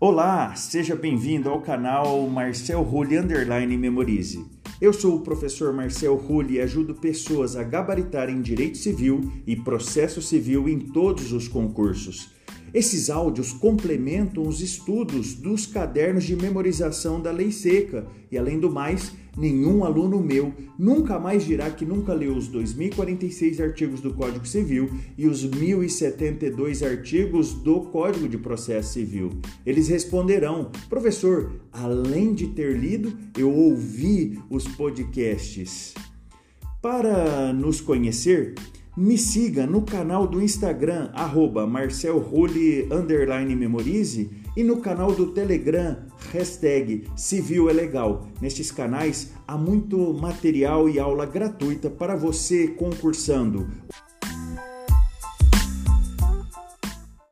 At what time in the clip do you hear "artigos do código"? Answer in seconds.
23.60-24.46, 26.82-28.28